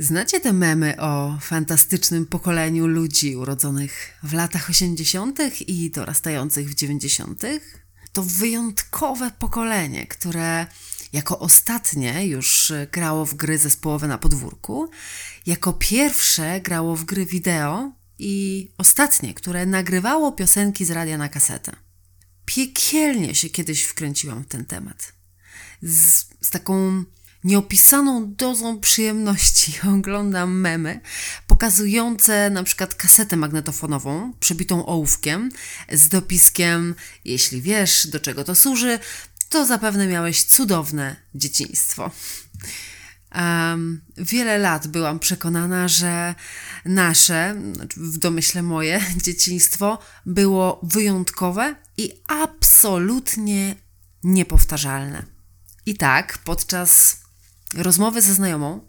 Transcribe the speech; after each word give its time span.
Znacie 0.00 0.40
te 0.40 0.52
memy 0.52 1.00
o 1.00 1.38
fantastycznym 1.40 2.26
pokoleniu 2.26 2.86
ludzi 2.86 3.36
urodzonych 3.36 4.18
w 4.22 4.32
latach 4.32 4.70
80. 4.70 5.38
i 5.68 5.90
dorastających 5.90 6.70
w 6.70 6.74
90.? 6.74 7.42
To 8.12 8.22
wyjątkowe 8.22 9.30
pokolenie, 9.38 10.06
które 10.06 10.66
jako 11.12 11.38
ostatnie 11.38 12.26
już 12.26 12.72
grało 12.92 13.26
w 13.26 13.34
gry 13.34 13.58
zespołowe 13.58 14.08
na 14.08 14.18
podwórku, 14.18 14.90
jako 15.46 15.72
pierwsze 15.72 16.60
grało 16.60 16.96
w 16.96 17.04
gry 17.04 17.26
wideo 17.26 17.92
i 18.18 18.68
ostatnie, 18.78 19.34
które 19.34 19.66
nagrywało 19.66 20.32
piosenki 20.32 20.84
z 20.84 20.90
radia 20.90 21.18
na 21.18 21.28
kasetę. 21.28 21.76
Piekielnie 22.44 23.34
się 23.34 23.50
kiedyś 23.50 23.82
wkręciłam 23.82 24.42
w 24.44 24.46
ten 24.48 24.64
temat. 24.64 25.12
Z, 25.82 26.26
z 26.40 26.50
taką 26.50 27.04
nieopisaną 27.44 28.34
dozą 28.34 28.80
przyjemności 28.80 29.74
oglądam 29.98 30.60
memy 30.60 31.00
pokazujące 31.46 32.50
na 32.50 32.62
przykład 32.62 32.94
kasetę 32.94 33.36
magnetofonową 33.36 34.32
przebitą 34.40 34.86
ołówkiem 34.86 35.50
z 35.92 36.08
dopiskiem 36.08 36.94
jeśli 37.24 37.62
wiesz 37.62 38.06
do 38.06 38.20
czego 38.20 38.44
to 38.44 38.54
służy, 38.54 38.98
to 39.48 39.66
zapewne 39.66 40.06
miałeś 40.06 40.44
cudowne 40.44 41.16
dzieciństwo. 41.34 42.10
Um, 43.34 44.00
wiele 44.16 44.58
lat 44.58 44.86
byłam 44.86 45.18
przekonana, 45.18 45.88
że 45.88 46.34
nasze, 46.84 47.62
znaczy 47.74 48.00
w 48.00 48.18
domyśle 48.18 48.62
moje 48.62 49.00
dzieciństwo 49.24 49.98
było 50.26 50.80
wyjątkowe 50.82 51.76
i 51.96 52.12
absolutnie 52.26 53.76
niepowtarzalne. 54.24 55.22
I 55.86 55.96
tak, 55.96 56.38
podczas 56.38 57.20
rozmowy 57.74 58.22
ze 58.22 58.34
znajomą 58.34 58.88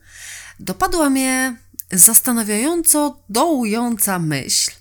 dopadła 0.59 1.09
mnie 1.09 1.57
zastanawiająco 1.91 3.23
dołująca 3.29 4.19
myśl, 4.19 4.71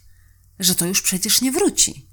że 0.58 0.74
to 0.74 0.86
już 0.86 1.02
przecież 1.02 1.41
nie 1.41 1.52
wróci 1.52 2.08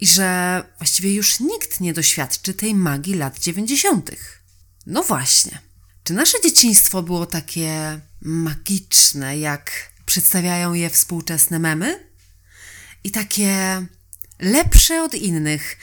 i 0.00 0.06
że 0.06 0.62
właściwie 0.78 1.14
już 1.14 1.40
nikt 1.40 1.80
nie 1.80 1.92
doświadczy 1.92 2.54
tej 2.54 2.74
magii 2.74 3.14
lat 3.14 3.38
dziewięćdziesiątych. 3.38 4.42
No 4.86 5.02
właśnie. 5.02 5.58
Czy 6.04 6.12
nasze 6.12 6.38
dzieciństwo 6.42 7.02
było 7.02 7.26
takie 7.26 8.00
magiczne, 8.20 9.38
jak 9.38 9.70
przedstawiają 10.06 10.74
je 10.74 10.90
współczesne 10.90 11.58
memy? 11.58 12.10
I 13.04 13.10
takie 13.10 13.86
lepsze 14.38 15.02
od 15.02 15.14
innych, 15.14 15.76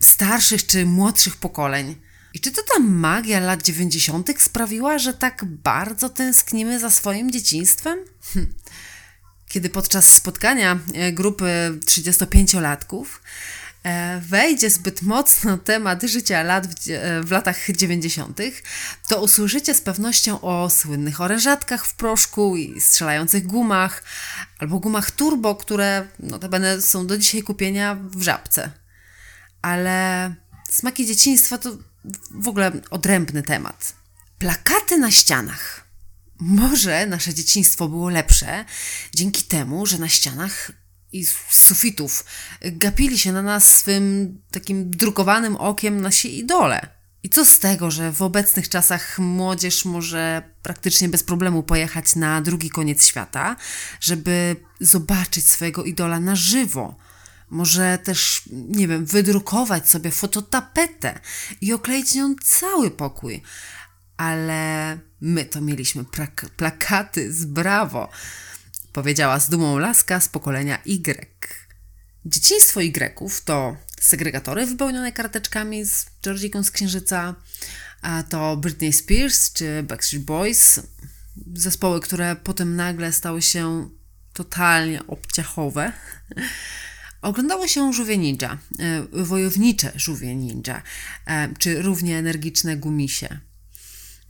starszych 0.00 0.66
czy 0.66 0.86
młodszych 0.86 1.36
pokoleń? 1.36 2.03
I 2.34 2.40
czy 2.40 2.52
to 2.52 2.62
ta 2.62 2.78
magia 2.78 3.40
lat 3.40 3.62
90. 3.62 4.42
sprawiła, 4.42 4.98
że 4.98 5.14
tak 5.14 5.44
bardzo 5.44 6.08
tęsknimy 6.08 6.80
za 6.80 6.90
swoim 6.90 7.30
dzieciństwem? 7.30 7.98
Hm. 8.32 8.54
Kiedy 9.48 9.70
podczas 9.70 10.12
spotkania 10.12 10.78
e, 10.94 11.12
grupy 11.12 11.78
35-latków 11.86 13.04
e, 13.82 14.20
wejdzie 14.20 14.70
zbyt 14.70 15.02
mocno 15.02 15.58
temat 15.58 16.02
życia 16.02 16.42
lat 16.42 16.66
w, 16.66 16.90
e, 16.90 17.22
w 17.22 17.30
latach 17.30 17.70
90., 17.70 18.40
to 19.08 19.22
usłyszycie 19.22 19.74
z 19.74 19.80
pewnością 19.80 20.40
o 20.40 20.70
słynnych 20.70 21.20
orężatkach 21.20 21.86
w 21.86 21.94
proszku 21.94 22.56
i 22.56 22.80
strzelających 22.80 23.46
gumach, 23.46 24.02
albo 24.58 24.78
gumach 24.78 25.10
turbo, 25.10 25.54
które 25.54 26.08
notabene 26.18 26.82
są 26.82 27.06
do 27.06 27.18
dzisiaj 27.18 27.42
kupienia 27.42 27.94
w 27.94 28.22
żabce. 28.22 28.70
Ale 29.62 30.34
smaki 30.70 31.06
dzieciństwa 31.06 31.58
to 31.58 31.78
w 32.30 32.48
ogóle 32.48 32.72
odrębny 32.90 33.42
temat. 33.42 33.94
Plakaty 34.38 34.98
na 34.98 35.10
ścianach. 35.10 35.84
Może 36.40 37.06
nasze 37.06 37.34
dzieciństwo 37.34 37.88
było 37.88 38.08
lepsze 38.08 38.64
dzięki 39.14 39.42
temu, 39.42 39.86
że 39.86 39.98
na 39.98 40.08
ścianach 40.08 40.72
i 41.12 41.26
sufitów 41.50 42.24
gapili 42.62 43.18
się 43.18 43.32
na 43.32 43.42
nas 43.42 43.76
swym 43.76 44.38
takim 44.50 44.90
drukowanym 44.90 45.56
okiem 45.56 46.00
nasi 46.00 46.38
idole. 46.38 46.88
I 47.22 47.28
co 47.28 47.44
z 47.44 47.58
tego, 47.58 47.90
że 47.90 48.12
w 48.12 48.22
obecnych 48.22 48.68
czasach 48.68 49.18
młodzież 49.18 49.84
może 49.84 50.42
praktycznie 50.62 51.08
bez 51.08 51.22
problemu 51.22 51.62
pojechać 51.62 52.16
na 52.16 52.40
drugi 52.40 52.70
koniec 52.70 53.06
świata, 53.06 53.56
żeby 54.00 54.56
zobaczyć 54.80 55.50
swojego 55.50 55.84
idola 55.84 56.20
na 56.20 56.36
żywo, 56.36 56.96
może 57.50 57.98
też, 57.98 58.42
nie 58.52 58.88
wiem, 58.88 59.04
wydrukować 59.04 59.90
sobie 59.90 60.10
fototapetę 60.10 61.20
i 61.60 61.72
okleić 61.72 62.14
nią 62.14 62.34
cały 62.44 62.90
pokój. 62.90 63.42
Ale 64.16 64.98
my 65.20 65.44
to 65.44 65.60
mieliśmy 65.60 66.04
plakaty 66.56 67.32
z 67.32 67.44
brawo, 67.44 68.08
powiedziała 68.92 69.40
z 69.40 69.50
dumą 69.50 69.78
laska 69.78 70.20
z 70.20 70.28
pokolenia 70.28 70.78
Y. 70.86 71.28
Dzieciństwo 72.24 72.82
Y 72.82 73.44
to 73.44 73.76
segregatory 74.00 74.66
wypełnione 74.66 75.12
karteczkami 75.12 75.84
z 75.84 76.06
Georgiką 76.22 76.62
z 76.62 76.70
Księżyca, 76.70 77.34
a 78.02 78.22
to 78.22 78.56
Britney 78.56 78.92
Spears 78.92 79.52
czy 79.52 79.82
Backstreet 79.82 80.24
Boys, 80.24 80.80
zespoły, 81.54 82.00
które 82.00 82.36
potem 82.36 82.76
nagle 82.76 83.12
stały 83.12 83.42
się 83.42 83.88
totalnie 84.32 85.06
obciachowe. 85.06 85.92
Oglądało 87.24 87.68
się 87.68 87.92
żółwie 87.92 88.18
ninja, 88.18 88.58
e, 88.78 89.24
wojownicze 89.24 89.92
żółwie 89.96 90.36
ninja, 90.36 90.82
e, 91.26 91.48
czy 91.58 91.82
równie 91.82 92.18
energiczne 92.18 92.76
gumisie. 92.76 93.38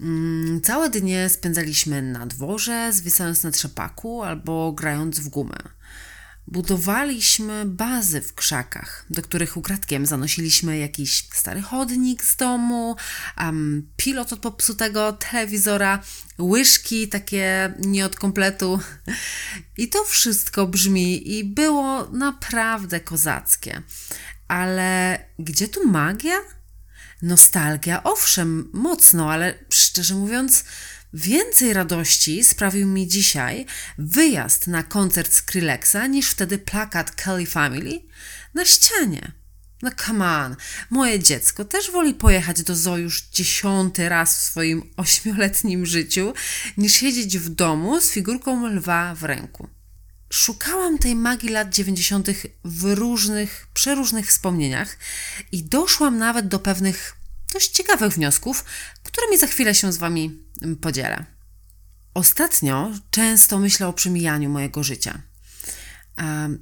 Mm, 0.00 0.60
całe 0.60 0.91
dnie 0.91 1.28
spędzaliśmy 1.28 2.03
na 2.03 2.27
dworze, 2.27 2.93
zwisając 2.93 3.43
na 3.43 3.50
trzepaku 3.50 4.22
albo 4.22 4.72
grając 4.72 5.21
w 5.21 5.28
gumę. 5.28 5.56
Budowaliśmy 6.47 7.65
bazy 7.65 8.21
w 8.21 8.34
krzakach, 8.34 9.06
do 9.10 9.22
których 9.22 9.56
ukradkiem 9.56 10.06
zanosiliśmy 10.06 10.78
jakiś 10.78 11.28
stary 11.32 11.62
chodnik 11.62 12.25
z 12.25 12.37
domu, 12.37 12.97
um, 13.41 13.91
pilot 13.97 14.32
od 14.32 14.41
popsutego 14.41 15.12
telewizora, 15.12 16.03
łyżki 16.38 17.09
takie 17.09 17.75
nie 17.78 18.06
od 18.06 18.16
kompletu. 18.16 18.81
I 19.77 19.88
to 19.88 20.04
wszystko 20.04 20.66
brzmi 20.66 21.38
i 21.38 21.44
było 21.44 22.09
naprawdę 22.12 23.00
kozackie. 23.00 23.83
Ale 24.49 25.19
gdzie 25.38 25.69
tu 25.69 25.88
magia? 25.88 26.37
Nostalgia, 27.22 28.03
owszem, 28.03 28.71
mocno, 28.72 29.33
ale 29.33 29.54
szczerze 29.71 30.15
mówiąc, 30.15 30.65
Więcej 31.14 31.72
radości 31.72 32.44
sprawił 32.44 32.86
mi 32.86 33.08
dzisiaj 33.08 33.66
wyjazd 33.98 34.66
na 34.66 34.82
koncert 34.82 35.32
Skrillexa 35.32 36.06
niż 36.10 36.30
wtedy 36.30 36.58
plakat 36.58 37.10
Kelly 37.10 37.47
Family 37.47 38.00
na 38.54 38.64
ścianie. 38.64 39.32
No 39.82 39.91
come 40.06 40.38
on, 40.38 40.56
moje 40.91 41.19
dziecko 41.19 41.64
też 41.64 41.91
woli 41.91 42.14
pojechać 42.14 42.62
do 42.62 42.76
zoo 42.76 42.97
już 42.97 43.22
dziesiąty 43.22 44.08
raz 44.08 44.38
w 44.38 44.42
swoim 44.42 44.82
ośmioletnim 44.97 45.86
życiu, 45.86 46.32
niż 46.76 46.92
siedzieć 46.92 47.38
w 47.38 47.48
domu 47.48 48.00
z 48.00 48.10
figurką 48.10 48.66
lwa 48.66 49.14
w 49.14 49.22
ręku. 49.22 49.69
Szukałam 50.30 50.98
tej 50.98 51.14
magii 51.14 51.48
lat 51.48 51.74
dziewięćdziesiątych 51.74 52.47
w 52.64 52.84
różnych, 52.84 53.66
przeróżnych 53.74 54.26
wspomnieniach 54.26 54.97
i 55.53 55.62
doszłam 55.62 56.19
nawet 56.19 56.48
do 56.48 56.58
pewnych 56.58 57.23
dość 57.54 57.70
ciekawych 57.70 58.12
wniosków, 58.12 58.65
którymi 59.03 59.38
za 59.38 59.47
chwilę 59.47 59.75
się 59.75 59.92
z 59.92 59.97
Wami 59.97 60.38
podzielę. 60.81 61.25
Ostatnio 62.15 62.91
często 63.10 63.59
myślę 63.59 63.88
o 63.88 63.92
przemijaniu 63.92 64.50
mojego 64.50 64.82
życia. 64.82 65.22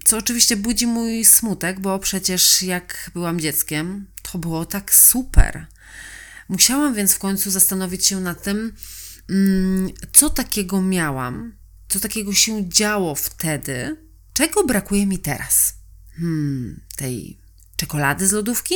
Co 0.05 0.19
oczywiście 0.19 0.57
budzi 0.57 0.87
mój 0.87 1.25
smutek, 1.25 1.81
bo 1.81 1.99
przecież 1.99 2.63
jak 2.63 3.11
byłam 3.15 3.41
dzieckiem, 3.41 4.07
to 4.23 4.39
było 4.39 4.67
tak 4.67 4.95
super. 4.95 5.67
Musiałam 6.49 6.95
więc 6.95 7.15
w 7.15 7.19
końcu 7.19 7.51
zastanowić 7.51 8.07
się 8.07 8.21
nad 8.21 8.43
tym, 8.43 8.73
mm, 9.31 9.91
co 10.13 10.31
takiego 10.31 10.83
miałam, 10.83 11.57
co 11.89 12.01
takiego 12.01 12.33
się 12.33 12.69
działo 12.69 13.15
wtedy, 13.15 13.97
czego 14.33 14.65
brakuje 14.65 15.07
mi 15.07 15.19
teraz. 15.19 15.75
Hmm, 16.17 16.81
tej 16.97 17.39
czekolady 17.77 18.29
z 18.29 18.33
lodówki? 18.33 18.75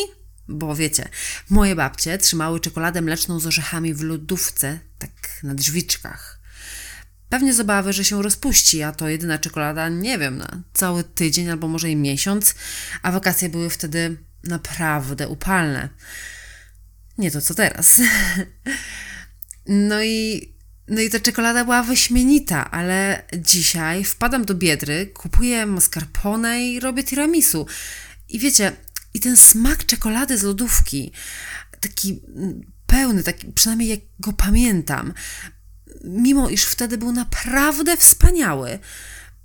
Bo 0.49 0.77
wiecie, 0.77 1.09
moje 1.51 1.77
babcie 1.77 2.19
trzymały 2.19 2.61
czekoladę 2.61 3.03
mleczną 3.03 3.41
z 3.41 3.47
orzechami 3.47 3.95
w 3.95 4.03
lodówce, 4.03 4.79
tak 4.99 5.41
na 5.43 5.55
drzwiczkach. 5.55 6.41
Pewnie 7.29 7.55
z 7.55 7.61
obawy, 7.61 7.93
że 7.93 8.05
się 8.05 8.23
rozpuści, 8.23 8.83
a 8.83 8.93
to 8.93 9.09
jedyna 9.09 9.39
czekolada, 9.39 9.89
nie 9.89 10.19
wiem, 10.19 10.39
na 10.39 10.63
cały 10.73 11.05
tydzień 11.05 11.51
albo 11.51 11.69
może 11.69 11.91
i 11.91 11.97
miesiąc, 11.97 12.55
a 13.03 13.13
wakacje 13.13 13.49
były 13.49 13.71
wtedy 13.71 14.17
naprawdę 14.45 15.29
upalne. 15.29 15.89
Nie 17.19 17.31
to 17.31 17.41
co 17.41 17.55
teraz. 17.55 18.01
No 19.69 20.03
i, 20.03 20.49
no 20.89 21.01
i 21.01 21.11
ta 21.11 21.21
czekolada 21.21 21.65
była 21.65 21.83
wyśmienita, 21.83 22.71
ale 22.71 23.23
dzisiaj 23.37 24.05
wpadam 24.05 24.45
do 24.45 24.55
biedry, 24.55 25.07
kupuję 25.07 25.67
mascarpone 25.67 26.67
i 26.67 26.81
robię 26.81 27.05
tiramisu. 27.05 27.67
I 28.29 28.39
wiecie, 28.39 28.73
i 29.17 29.21
ten 29.21 29.37
smak 29.37 29.87
czekolady 29.87 30.39
z 30.39 30.43
lodówki, 30.43 31.13
taki 31.81 32.21
pełny, 32.87 33.23
taki, 33.23 33.53
przynajmniej 33.53 33.89
jak 33.89 34.01
go 34.21 34.33
pamiętam, 34.33 35.13
mimo 36.05 36.49
iż 36.49 36.65
wtedy 36.65 36.99
był 36.99 37.13
naprawdę 37.13 37.97
wspaniały, 37.97 38.79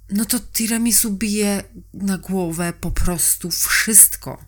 no 0.09 0.25
to 0.25 0.39
tiramisu 0.39 1.11
bije 1.11 1.63
na 1.93 2.17
głowę 2.17 2.73
po 2.81 2.91
prostu 2.91 3.51
wszystko. 3.51 4.45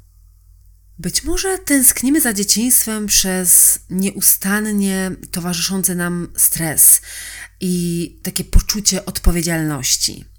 Być 1.00 1.24
może 1.24 1.58
tęsknimy 1.58 2.22
za 2.22 2.34
dzieciństwem 2.34 3.08
przez 3.08 3.80
nieustannie 3.90 5.12
towarzyszący 5.31 5.96
nam 5.96 6.28
stres 6.38 7.02
i 7.60 8.20
takie 8.24 8.44
poczucie 8.44 9.06
odpowiedzialności. 9.06 10.33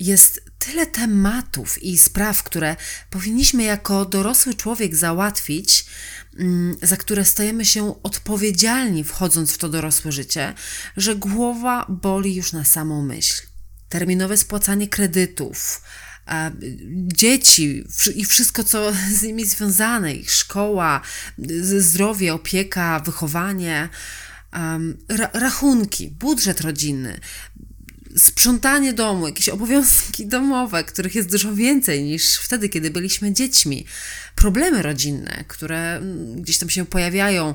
Jest 0.00 0.42
tyle 0.58 0.86
tematów 0.86 1.82
i 1.82 1.98
spraw, 1.98 2.42
które 2.42 2.76
powinniśmy 3.10 3.62
jako 3.62 4.04
dorosły 4.04 4.54
człowiek 4.54 4.96
załatwić, 4.96 5.84
mm, 6.38 6.76
za 6.82 6.96
które 6.96 7.24
stajemy 7.24 7.64
się 7.64 8.02
odpowiedzialni 8.02 9.04
wchodząc 9.04 9.52
w 9.52 9.58
to 9.58 9.68
dorosłe 9.68 10.12
życie, 10.12 10.54
że 10.96 11.16
głowa 11.16 11.86
boli 11.88 12.34
już 12.34 12.52
na 12.52 12.64
samą 12.64 13.02
myśl. 13.02 13.42
Terminowe 13.88 14.36
spłacanie 14.36 14.88
kredytów, 14.88 15.82
dzieci 16.92 17.84
i 18.14 18.24
wszystko, 18.24 18.64
co 18.64 18.92
z 19.18 19.22
nimi 19.22 19.46
związane, 19.46 20.14
ich 20.14 20.30
szkoła, 20.30 21.00
zdrowie, 21.78 22.34
opieka, 22.34 23.00
wychowanie, 23.00 23.88
rachunki, 25.32 26.08
budżet 26.08 26.60
rodzinny, 26.60 27.20
sprzątanie 28.16 28.92
domu, 28.92 29.26
jakieś 29.26 29.48
obowiązki 29.48 30.26
domowe, 30.26 30.84
których 30.84 31.14
jest 31.14 31.30
dużo 31.30 31.54
więcej 31.54 32.02
niż 32.02 32.36
wtedy, 32.36 32.68
kiedy 32.68 32.90
byliśmy 32.90 33.32
dziećmi, 33.32 33.86
problemy 34.34 34.82
rodzinne, 34.82 35.44
które 35.48 35.96
mm, 35.96 36.42
gdzieś 36.42 36.58
tam 36.58 36.70
się 36.70 36.86
pojawiają, 36.86 37.54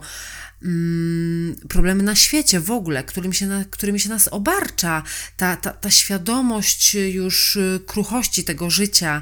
mm, 0.63 1.55
problemy 1.69 2.03
na 2.03 2.15
świecie 2.15 2.59
w 2.59 2.71
ogóle, 2.71 3.03
którymi 3.03 3.35
się, 3.35 3.65
którymi 3.69 3.99
się 3.99 4.09
nas 4.09 4.27
obarcza, 4.27 5.03
ta, 5.37 5.55
ta, 5.55 5.69
ta 5.69 5.91
świadomość 5.91 6.93
już 6.93 7.55
y, 7.55 7.79
kruchości 7.85 8.43
tego 8.43 8.69
życia, 8.69 9.21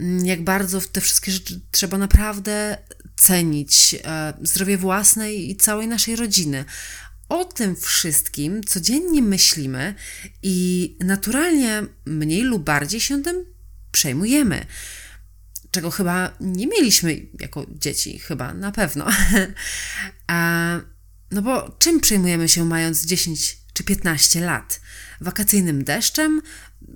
mm, 0.00 0.26
jak 0.26 0.44
bardzo 0.44 0.80
te 0.80 1.00
wszystkie 1.00 1.32
rzeczy 1.32 1.60
trzeba 1.70 1.98
naprawdę 1.98 2.78
cenić, 3.16 3.96
e, 4.04 4.34
zdrowie 4.42 4.78
własne 4.78 5.32
i 5.32 5.56
całej 5.56 5.88
naszej 5.88 6.16
rodziny 6.16 6.64
o 7.30 7.44
tym 7.44 7.76
wszystkim 7.76 8.64
codziennie 8.64 9.22
myślimy 9.22 9.94
i 10.42 10.96
naturalnie 11.00 11.82
mniej 12.04 12.42
lub 12.42 12.64
bardziej 12.64 13.00
się 13.00 13.22
tym 13.22 13.44
przejmujemy. 13.92 14.66
Czego 15.70 15.90
chyba 15.90 16.36
nie 16.40 16.66
mieliśmy 16.66 17.26
jako 17.40 17.66
dzieci, 17.68 18.18
chyba 18.18 18.54
na 18.54 18.72
pewno. 18.72 19.06
A, 20.26 20.80
no 21.30 21.42
bo 21.42 21.76
czym 21.78 22.00
przejmujemy 22.00 22.48
się 22.48 22.64
mając 22.64 23.06
10 23.06 23.58
czy 23.72 23.84
15 23.84 24.40
lat? 24.40 24.80
Wakacyjnym 25.20 25.84
deszczem, 25.84 26.42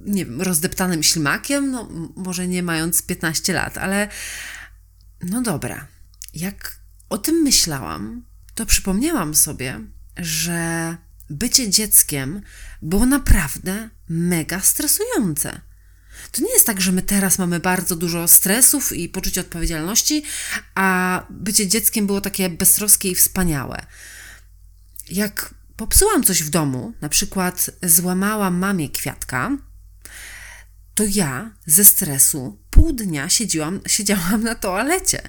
nie 0.05 0.25
wiem, 0.25 0.43
rozdeptanym 0.43 1.03
ślimakiem? 1.03 1.71
No, 1.71 1.89
może 2.17 2.49
nie 2.49 2.63
mając 2.63 3.03
15 3.03 3.53
lat, 3.53 3.79
ale 3.79 4.09
no 5.23 5.43
dobra. 5.43 5.87
Jak 6.35 6.77
o 7.09 7.19
tym 7.19 7.35
myślałam, 7.35 8.25
to 8.55 8.67
przypomniałam 8.67 9.35
sobie, 9.35 9.81
że 10.17 10.97
bycie 11.31 11.71
dzieckiem 11.71 12.43
było 12.83 13.07
naprawdę 13.07 13.89
mega 14.09 14.61
stresujące. 14.61 15.61
To 16.33 16.43
nie 16.43 16.53
jest 16.53 16.67
tak, 16.67 16.81
że 16.81 16.93
my 16.93 17.03
teraz 17.03 17.39
mamy 17.39 17.61
bardzo 17.61 17.97
dużo 17.97 18.29
stresów 18.29 18.93
i 18.93 19.09
poczucia 19.09 19.41
odpowiedzialności, 19.41 20.25
a 20.75 21.27
bycie 21.31 21.69
dzieckiem 21.69 22.07
było 22.07 22.21
takie 22.21 22.49
beztroskie 22.51 23.11
i 23.11 23.15
wspaniałe. 23.15 23.87
Jak 25.11 25.55
popsułam 25.77 26.23
coś 26.23 26.43
w 26.43 26.51
domu, 26.51 26.93
na 27.01 27.09
przykład 27.09 27.71
złamałam 27.83 28.59
mamie 28.59 28.91
kwiatka, 28.91 29.51
to 30.95 31.05
ja 31.09 31.51
ze 31.67 31.85
stresu 31.85 32.59
pół 32.71 32.93
dnia 32.93 33.29
siedziałam, 33.29 33.81
siedziałam 33.87 34.43
na 34.43 34.55
toalecie. 34.55 35.23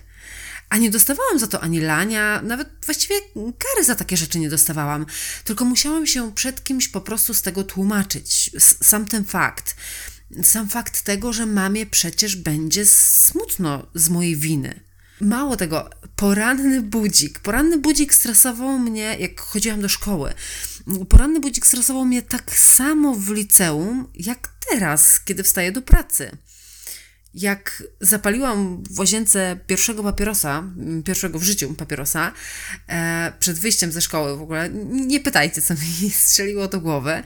A 0.70 0.78
nie 0.78 0.90
dostawałam 0.90 1.40
za 1.40 1.48
to 1.48 1.62
ani 1.62 1.82
lania, 1.82 2.42
nawet 2.42 2.70
właściwie 2.86 3.16
kary 3.36 3.86
za 3.86 3.96
takie 3.96 4.18
rzeczy 4.18 4.40
nie 4.40 4.50
dostawałam, 4.50 5.06
tylko 5.44 5.66
musiałam 5.66 6.08
się 6.08 6.34
przed 6.34 6.64
kimś 6.64 6.88
po 6.88 7.02
prostu 7.02 7.34
z 7.34 7.42
tego 7.42 7.64
tłumaczyć. 7.64 8.52
Sam 8.60 9.06
ten 9.08 9.26
fakt. 9.26 9.76
Sam 10.44 10.70
fakt 10.70 11.02
tego, 11.02 11.34
że 11.34 11.46
mamie 11.46 11.86
przecież 11.86 12.36
będzie 12.36 12.86
smutno 12.86 13.88
z 13.96 14.10
mojej 14.10 14.36
winy. 14.36 14.80
Mało 15.22 15.58
tego, 15.58 15.90
poranny 16.16 16.82
budzik. 16.82 17.40
Poranny 17.40 17.78
budzik 17.78 18.14
stresował 18.14 18.80
mnie, 18.80 19.18
jak 19.20 19.42
chodziłam 19.42 19.82
do 19.82 19.90
szkoły. 19.90 20.34
Poranny 21.10 21.40
budzik 21.40 21.68
stresował 21.68 22.06
mnie 22.06 22.22
tak 22.22 22.58
samo 22.58 23.16
w 23.16 23.30
liceum, 23.30 24.08
jak 24.14 24.50
teraz, 24.70 25.20
kiedy 25.20 25.44
wstaję 25.44 25.72
do 25.72 25.82
pracy 25.82 26.38
jak 27.36 27.84
zapaliłam 28.02 28.84
w 28.90 29.00
łazience 29.00 29.60
pierwszego 29.68 30.04
papierosa, 30.04 30.64
pierwszego 31.06 31.40
w 31.40 31.44
życiu 31.44 31.74
papierosa, 31.74 32.32
e, 32.88 33.34
przed 33.40 33.60
wyjściem 33.60 33.92
ze 33.92 34.02
szkoły 34.02 34.38
w 34.38 34.42
ogóle, 34.42 34.70
nie 34.90 35.20
pytajcie, 35.20 35.62
co 35.62 35.74
mi 36.04 36.10
strzeliło 36.12 36.68
do 36.68 36.82
głowy, 36.82 37.24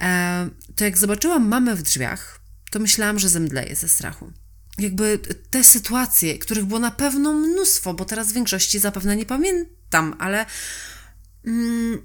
e, 0.00 0.50
to 0.76 0.84
jak 0.84 0.98
zobaczyłam 0.98 1.48
mamę 1.48 1.76
w 1.76 1.82
drzwiach, 1.82 2.40
to 2.70 2.78
myślałam, 2.78 3.18
że 3.18 3.28
zemdleję 3.28 3.76
ze 3.76 3.88
strachu. 3.88 4.32
Jakby 4.78 5.18
te 5.50 5.64
sytuacje, 5.64 6.38
których 6.38 6.64
było 6.64 6.80
na 6.80 6.90
pewno 6.90 7.32
mnóstwo, 7.34 7.94
bo 7.94 8.04
teraz 8.04 8.30
w 8.30 8.34
większości 8.34 8.78
zapewne 8.78 9.16
nie 9.16 9.26
pamiętam, 9.26 10.16
ale 10.18 10.46
mm, 11.46 12.02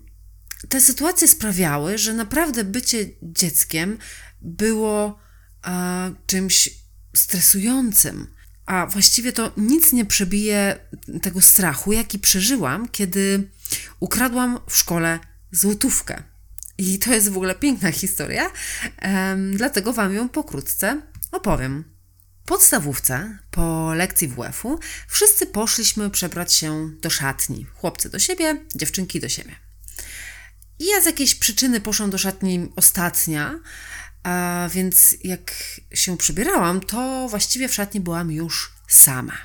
te 0.69 0.81
sytuacje 0.81 1.27
sprawiały, 1.27 1.97
że 1.97 2.13
naprawdę 2.13 2.63
bycie 2.63 3.05
dzieckiem 3.21 3.97
było 4.41 5.19
a, 5.61 6.09
czymś 6.25 6.84
stresującym. 7.15 8.35
A 8.65 8.85
właściwie 8.85 9.33
to 9.33 9.51
nic 9.57 9.93
nie 9.93 10.05
przebije 10.05 10.79
tego 11.21 11.41
strachu, 11.41 11.93
jaki 11.93 12.19
przeżyłam, 12.19 12.87
kiedy 12.87 13.49
ukradłam 13.99 14.59
w 14.69 14.77
szkole 14.77 15.19
złotówkę. 15.51 16.23
I 16.77 16.99
to 16.99 17.13
jest 17.13 17.29
w 17.29 17.37
ogóle 17.37 17.55
piękna 17.55 17.91
historia, 17.91 18.51
dlatego 19.51 19.93
Wam 19.93 20.13
ją 20.13 20.29
pokrótce 20.29 21.01
opowiem. 21.31 21.95
W 22.43 22.47
podstawówce, 22.47 23.37
po 23.51 23.93
lekcji 23.93 24.27
WF-u, 24.27 24.79
wszyscy 25.07 25.45
poszliśmy 25.45 26.09
przebrać 26.09 26.53
się 26.53 26.89
do 27.01 27.09
szatni. 27.09 27.65
Chłopcy 27.73 28.09
do 28.09 28.19
siebie, 28.19 28.65
dziewczynki 28.75 29.19
do 29.19 29.29
siebie. 29.29 29.55
I 30.79 30.85
ja 30.85 31.01
z 31.01 31.05
jakiejś 31.05 31.35
przyczyny 31.35 31.81
poszłam 31.81 32.09
do 32.09 32.17
szatni 32.17 32.69
ostatnia, 32.75 33.59
a 34.25 34.69
więc 34.71 35.15
jak 35.23 35.53
się 35.93 36.17
przybierałam, 36.17 36.81
to 36.81 37.27
właściwie 37.29 37.69
w 37.69 37.73
szatni 37.73 37.99
byłam 37.99 38.31
już 38.31 38.71
sama. 38.87 39.37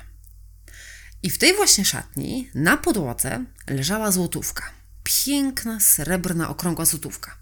I 1.23 1.29
w 1.29 1.37
tej 1.37 1.55
właśnie 1.55 1.85
szatni 1.85 2.49
na 2.55 2.77
podłodze 2.77 3.45
leżała 3.67 4.11
złotówka. 4.11 4.71
Piękna, 5.03 5.79
srebrna, 5.79 6.49
okrągła 6.49 6.85
złotówka. 6.85 7.37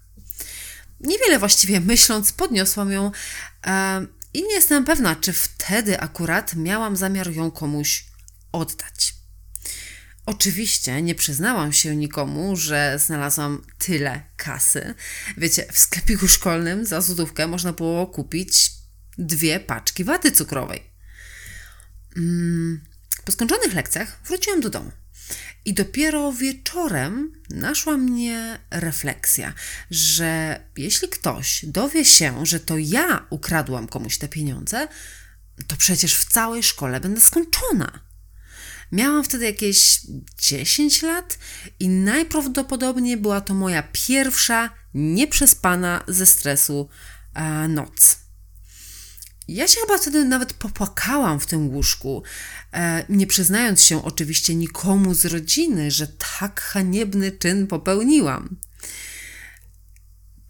Niewiele 1.00 1.38
właściwie 1.38 1.80
myśląc, 1.92 2.32
podniosłam 2.32 2.92
ją 2.92 3.10
e, 3.66 4.06
i 4.34 4.42
nie 4.42 4.54
jestem 4.54 4.84
pewna, 4.84 5.16
czy 5.16 5.32
wtedy 5.32 6.00
akurat 6.00 6.54
miałam 6.54 6.96
zamiar 6.96 7.32
ją 7.32 7.50
komuś 7.50 8.04
oddać. 8.52 9.19
Oczywiście 10.26 11.02
nie 11.02 11.14
przyznałam 11.14 11.72
się 11.72 11.96
nikomu, 11.96 12.56
że 12.56 12.98
znalazłam 13.06 13.62
tyle 13.78 14.22
kasy. 14.36 14.94
Wiecie, 15.36 15.66
w 15.72 15.78
sklepiku 15.78 16.28
szkolnym 16.28 16.86
za 16.86 17.00
złotówkę 17.00 17.46
można 17.46 17.72
było 17.72 18.06
kupić 18.06 18.72
dwie 19.18 19.60
paczki 19.60 20.04
waty 20.04 20.32
cukrowej. 20.32 20.82
Mm, 22.16 22.80
po 23.24 23.32
skończonych 23.32 23.74
lekcjach 23.74 24.20
wróciłam 24.24 24.60
do 24.60 24.70
domu. 24.70 24.90
I 25.64 25.74
dopiero 25.74 26.32
wieczorem 26.32 27.32
naszła 27.50 27.96
mnie 27.96 28.60
refleksja, 28.70 29.52
że 29.90 30.60
jeśli 30.76 31.08
ktoś 31.08 31.64
dowie 31.64 32.04
się, 32.04 32.46
że 32.46 32.60
to 32.60 32.78
ja 32.78 33.26
ukradłam 33.30 33.88
komuś 33.88 34.18
te 34.18 34.28
pieniądze, 34.28 34.88
to 35.66 35.76
przecież 35.76 36.14
w 36.14 36.24
całej 36.24 36.62
szkole 36.62 37.00
będę 37.00 37.20
skończona. 37.20 38.09
Miałam 38.92 39.24
wtedy 39.24 39.44
jakieś 39.44 40.00
10 40.38 41.02
lat 41.02 41.38
i 41.80 41.88
najprawdopodobniej 41.88 43.16
była 43.16 43.40
to 43.40 43.54
moja 43.54 43.82
pierwsza 43.92 44.70
nieprzespana 44.94 46.04
ze 46.08 46.26
stresu 46.26 46.88
e, 47.34 47.68
noc. 47.68 48.16
Ja 49.48 49.68
się 49.68 49.80
chyba 49.80 49.98
wtedy 49.98 50.24
nawet 50.24 50.52
popłakałam 50.52 51.40
w 51.40 51.46
tym 51.46 51.68
łóżku, 51.68 52.22
e, 52.72 53.04
nie 53.08 53.26
przyznając 53.26 53.82
się 53.82 54.04
oczywiście 54.04 54.54
nikomu 54.54 55.14
z 55.14 55.24
rodziny, 55.24 55.90
że 55.90 56.06
tak 56.38 56.60
haniebny 56.60 57.32
czyn 57.32 57.66
popełniłam. 57.66 58.56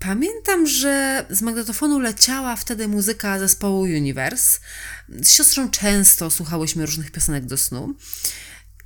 Pamiętam, 0.00 0.66
że 0.66 1.24
z 1.30 1.42
magnetofonu 1.42 1.98
leciała 1.98 2.56
wtedy 2.56 2.88
muzyka 2.88 3.38
zespołu 3.38 3.80
Universe. 3.80 4.60
Z 5.08 5.34
siostrą 5.34 5.70
często 5.70 6.30
słuchałyśmy 6.30 6.86
różnych 6.86 7.10
piosenek 7.10 7.46
do 7.46 7.56
snu. 7.56 7.94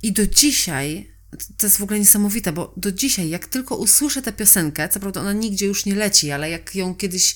I 0.03 0.13
do 0.13 0.27
dzisiaj 0.27 1.15
to 1.57 1.65
jest 1.65 1.77
w 1.77 1.83
ogóle 1.83 1.99
niesamowite, 1.99 2.51
bo 2.51 2.73
do 2.77 2.91
dzisiaj, 2.91 3.29
jak 3.29 3.47
tylko 3.47 3.75
usłyszę 3.75 4.21
tę 4.21 4.33
piosenkę, 4.33 4.89
co 4.89 4.99
prawda 4.99 5.21
ona 5.21 5.33
nigdzie 5.33 5.65
już 5.65 5.85
nie 5.85 5.95
leci, 5.95 6.31
ale 6.31 6.49
jak 6.49 6.75
ją 6.75 6.95
kiedyś, 6.95 7.35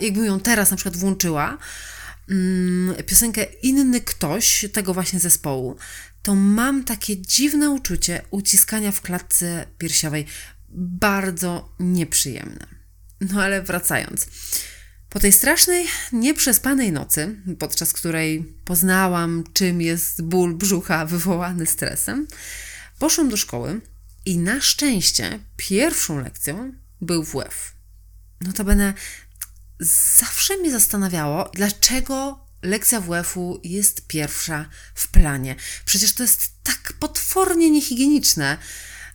jakbym 0.00 0.24
ją 0.24 0.40
teraz 0.40 0.70
na 0.70 0.76
przykład 0.76 0.96
włączyła, 0.96 1.58
mm, 2.30 2.94
piosenkę 3.06 3.44
Inny 3.62 4.00
Ktoś 4.00 4.66
tego 4.72 4.94
właśnie 4.94 5.20
zespołu, 5.20 5.76
to 6.22 6.34
mam 6.34 6.84
takie 6.84 7.16
dziwne 7.16 7.70
uczucie 7.70 8.22
uciskania 8.30 8.92
w 8.92 9.00
klatce 9.00 9.66
piersiowej. 9.78 10.26
Bardzo 10.68 11.74
nieprzyjemne. 11.80 12.75
No 13.20 13.42
ale 13.42 13.62
wracając. 13.62 14.26
Po 15.08 15.20
tej 15.20 15.32
strasznej, 15.32 15.86
nieprzespanej 16.12 16.92
nocy, 16.92 17.36
podczas 17.58 17.92
której 17.92 18.54
poznałam, 18.64 19.44
czym 19.52 19.80
jest 19.80 20.22
ból 20.22 20.54
brzucha 20.54 21.06
wywołany 21.06 21.66
stresem, 21.66 22.26
poszłam 22.98 23.28
do 23.28 23.36
szkoły 23.36 23.80
i 24.24 24.38
na 24.38 24.60
szczęście 24.60 25.38
pierwszą 25.56 26.20
lekcją 26.20 26.72
był 27.00 27.24
WF. 27.24 27.74
Notabene 28.40 28.94
zawsze 30.16 30.56
mnie 30.56 30.70
zastanawiało, 30.70 31.50
dlaczego 31.54 32.46
lekcja 32.62 33.00
WF-u 33.00 33.60
jest 33.64 34.06
pierwsza 34.06 34.68
w 34.94 35.08
planie. 35.08 35.56
Przecież 35.84 36.12
to 36.12 36.22
jest 36.22 36.50
tak 36.62 36.92
potwornie 36.92 37.70
niehigieniczne. 37.70 38.58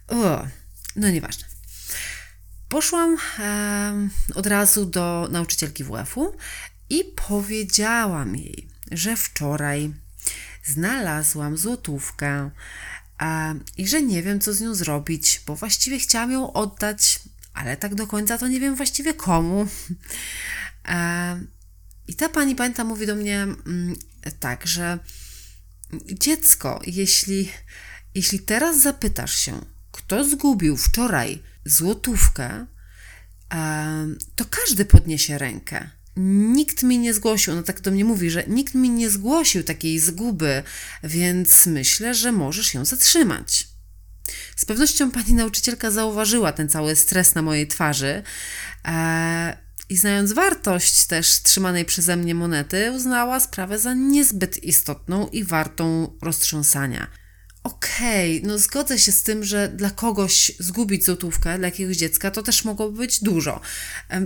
O, 0.08 0.48
no 0.96 1.10
nieważne. 1.10 1.51
Poszłam 2.72 3.18
od 4.36 4.48
razu 4.48 4.86
do 4.86 5.28
nauczycielki 5.32 5.84
WF-u 5.84 6.36
i 6.90 7.04
powiedziałam 7.28 8.36
jej, 8.36 8.68
że 8.92 9.16
wczoraj 9.18 9.94
znalazłam 10.64 11.58
złotówkę 11.58 12.50
i 13.78 13.88
że 13.88 14.02
nie 14.02 14.24
wiem, 14.24 14.40
co 14.40 14.54
z 14.54 14.62
nią 14.62 14.76
zrobić, 14.76 15.42
bo 15.48 15.56
właściwie 15.56 16.00
chciałam 16.00 16.32
ją 16.32 16.54
oddać, 16.54 17.20
ale 17.54 17.78
tak 17.78 17.96
do 17.96 18.08
końca 18.08 18.38
to 18.38 18.48
nie 18.48 18.60
wiem 18.60 18.76
właściwie 18.76 19.14
komu. 19.14 19.68
E, 20.88 21.40
I 22.08 22.16
ta 22.16 22.30
pani, 22.30 22.56
pamiętam, 22.56 22.88
mówi 22.88 23.08
do 23.08 23.16
mnie 23.16 23.42
mm, 23.42 23.96
tak, 24.40 24.68
że 24.68 25.00
dziecko, 26.06 26.82
jeśli, 26.88 27.52
jeśli 28.16 28.40
teraz 28.40 28.82
zapytasz 28.82 29.36
się, 29.36 29.66
kto 29.92 30.24
zgubił 30.24 30.78
wczoraj 30.78 31.51
złotówkę, 31.66 32.66
to 34.36 34.46
każdy 34.50 34.86
podniesie 34.86 35.38
rękę. 35.38 35.90
Nikt 36.56 36.84
mi 36.84 37.00
nie 37.00 37.14
zgłosił, 37.14 37.56
no 37.56 37.64
tak 37.64 37.82
do 37.82 37.92
mnie 37.92 38.06
mówi, 38.06 38.30
że 38.30 38.44
nikt 38.48 38.76
mi 38.76 38.90
nie 38.90 39.10
zgłosił 39.10 39.64
takiej 39.64 40.00
zguby, 40.00 40.64
więc 41.04 41.66
myślę, 41.66 42.14
że 42.14 42.32
możesz 42.32 42.74
ją 42.74 42.86
zatrzymać. 42.86 43.68
Z 44.56 44.66
pewnością 44.66 45.12
pani 45.12 45.34
nauczycielka 45.34 45.92
zauważyła 45.92 46.52
ten 46.52 46.70
cały 46.70 46.96
stres 46.96 47.36
na 47.36 47.42
mojej 47.42 47.68
twarzy 47.68 48.24
e, 48.86 49.58
i 49.90 49.98
znając 49.98 50.34
wartość 50.34 51.06
też 51.06 51.42
trzymanej 51.42 51.86
przeze 51.86 52.16
mnie 52.16 52.36
monety, 52.36 52.92
uznała 52.96 53.40
sprawę 53.40 53.80
za 53.80 53.94
niezbyt 53.94 54.64
istotną 54.64 55.28
i 55.28 55.44
wartą 55.44 56.18
roztrząsania. 56.22 57.21
Okej, 57.64 58.38
okay, 58.38 58.50
no 58.50 58.58
zgodzę 58.58 59.00
się 59.00 59.12
z 59.12 59.24
tym, 59.24 59.44
że 59.44 59.70
dla 59.70 59.90
kogoś 59.90 60.52
zgubić 60.60 61.06
złotówkę, 61.06 61.58
dla 61.58 61.68
jakiegoś 61.68 61.98
dziecka, 61.98 62.32
to 62.32 62.44
też 62.44 62.66
mogło 62.66 62.92
być 62.92 63.24
dużo. 63.24 63.62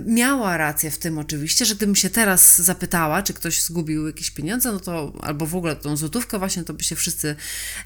Miała 0.06 0.56
rację 0.56 0.90
w 0.90 0.98
tym 0.98 1.18
oczywiście, 1.18 1.64
że 1.64 1.74
gdybym 1.74 1.96
się 1.96 2.10
teraz 2.10 2.58
zapytała, 2.58 3.22
czy 3.22 3.34
ktoś 3.34 3.62
zgubił 3.62 4.06
jakieś 4.06 4.30
pieniądze, 4.30 4.72
no 4.72 4.80
to 4.80 5.12
albo 5.20 5.46
w 5.46 5.54
ogóle 5.54 5.76
tą 5.76 5.96
złotówkę 5.96 6.38
właśnie, 6.38 6.64
to 6.64 6.74
by 6.74 6.84
się 6.84 6.96
wszyscy 6.96 7.36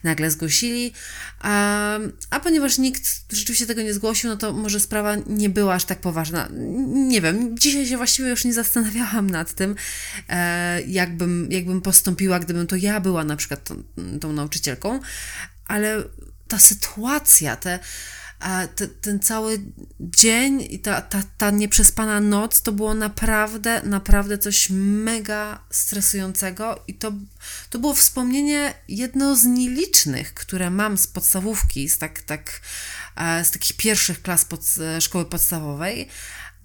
nagle 0.05 0.31
zgłosili. 0.31 0.93
A, 1.41 1.99
a 2.31 2.41
ponieważ 2.41 2.79
nikt 2.79 3.21
rzeczywiście 3.33 3.67
tego 3.67 3.83
nie 3.83 3.95
zgłosił, 3.95 4.31
no 4.31 4.37
to 4.37 4.53
może 4.53 4.81
sprawa 4.81 5.17
nie 5.27 5.49
była 5.49 5.75
aż 5.75 5.85
tak 5.85 6.01
poważna. 6.01 6.49
Nie 6.91 7.21
wiem, 7.21 7.59
dzisiaj 7.59 7.87
się 7.87 7.97
właściwie 7.97 8.29
już 8.29 8.45
nie 8.45 8.53
zastanawiałam 8.53 9.31
nad 9.31 9.55
tym, 9.55 9.75
e, 10.29 10.83
jakbym, 10.83 11.49
jakbym 11.51 11.81
postąpiła, 11.81 12.39
gdybym 12.39 12.67
to 12.67 12.77
ja 12.77 13.01
była 13.01 13.25
na 13.25 13.37
przykład 13.37 13.65
tą, 13.65 13.83
tą 14.21 14.33
nauczycielką 14.33 15.01
ale 15.71 16.03
ta 16.49 16.59
sytuacja, 16.59 17.57
te, 17.57 17.79
te, 18.77 18.89
ten 18.89 19.21
cały 19.21 19.61
dzień 20.01 20.67
i 20.71 20.79
ta, 20.79 21.01
ta, 21.03 21.23
ta 21.39 21.51
nieprzespana 21.51 22.21
noc 22.21 22.63
to 22.63 22.73
było 22.73 22.95
naprawdę, 22.95 23.83
naprawdę 23.85 24.39
coś 24.39 24.71
mega 24.71 25.65
stresującego 25.71 26.85
i 26.87 26.95
to, 26.95 27.13
to 27.71 27.79
było 27.79 27.95
wspomnienie 27.95 28.75
jedno 28.89 29.37
z 29.37 29.45
nielicznych, 29.45 30.35
które 30.35 30.71
mam 30.71 30.99
z 30.99 31.07
podstawówki, 31.07 31.89
z, 31.89 31.99
tak, 31.99 32.23
tak, 32.23 32.61
z 33.43 33.51
takich 33.51 33.77
pierwszych 33.77 34.23
klas 34.23 34.45
pod, 34.45 34.61
szkoły 35.01 35.25
podstawowej, 35.25 36.09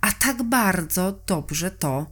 a 0.01 0.11
tak 0.11 0.43
bardzo 0.43 1.23
dobrze 1.27 1.71
to 1.71 2.11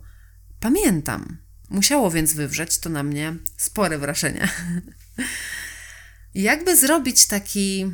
pamiętam. 0.59 1.37
Musiało 1.69 2.11
więc 2.11 2.33
wywrzeć 2.33 2.77
to 2.77 2.89
na 2.89 3.03
mnie 3.03 3.35
spore 3.57 3.97
wrażenie. 3.97 4.47
Jakby 6.35 6.77
zrobić 6.77 7.27
taki 7.27 7.85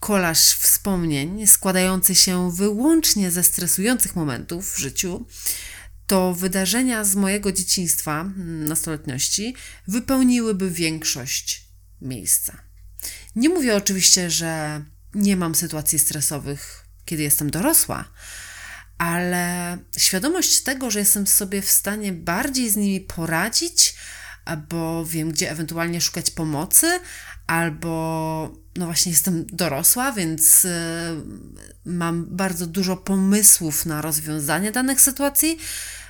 kolaż 0.00 0.38
wspomnień 0.38 1.46
składający 1.46 2.14
się 2.14 2.52
wyłącznie 2.52 3.30
ze 3.30 3.44
stresujących 3.44 4.16
momentów 4.16 4.74
w 4.74 4.78
życiu, 4.78 5.26
to 6.06 6.34
wydarzenia 6.34 7.04
z 7.04 7.14
mojego 7.14 7.52
dzieciństwa, 7.52 8.30
nastoletniości, 8.44 9.54
wypełniłyby 9.88 10.70
większość 10.70 11.64
miejsca. 12.00 12.62
Nie 13.36 13.48
mówię 13.48 13.76
oczywiście, 13.76 14.30
że 14.30 14.82
nie 15.14 15.36
mam 15.36 15.54
sytuacji 15.54 15.98
stresowych, 15.98 16.84
kiedy 17.04 17.22
jestem 17.22 17.50
dorosła, 17.50 18.04
ale 18.98 19.78
świadomość 19.96 20.60
tego, 20.60 20.90
że 20.90 20.98
jestem 20.98 21.26
sobie 21.26 21.62
w 21.62 21.70
stanie 21.70 22.12
bardziej 22.12 22.70
z 22.70 22.76
nimi 22.76 23.00
poradzić, 23.00 23.94
albo 24.44 25.06
wiem, 25.06 25.32
gdzie 25.32 25.50
ewentualnie 25.50 26.00
szukać 26.00 26.30
pomocy, 26.30 27.00
albo 27.48 28.52
no 28.76 28.86
właśnie 28.86 29.12
jestem 29.12 29.46
dorosła, 29.46 30.12
więc 30.12 30.64
y, 30.64 30.70
mam 31.84 32.26
bardzo 32.36 32.66
dużo 32.66 32.96
pomysłów 32.96 33.86
na 33.86 34.02
rozwiązanie 34.02 34.72
danych 34.72 35.00
sytuacji. 35.00 35.58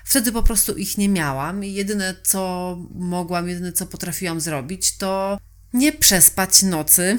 Wtedy 0.04 0.32
po 0.32 0.42
prostu 0.42 0.76
ich 0.76 0.98
nie 0.98 1.08
miałam 1.08 1.64
i 1.64 1.72
jedyne 1.72 2.14
co 2.22 2.76
mogłam, 2.94 3.48
jedyne 3.48 3.72
co 3.72 3.86
potrafiłam 3.86 4.40
zrobić, 4.40 4.96
to 4.96 5.38
nie 5.72 5.92
przespać 5.92 6.62
nocy, 6.62 7.18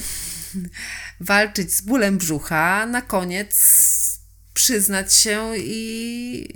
walczyć 1.20 1.74
z 1.74 1.82
bólem 1.82 2.18
brzucha, 2.18 2.86
na 2.86 3.02
koniec 3.02 3.56
przyznać 4.54 5.14
się 5.14 5.52
i, 5.58 6.48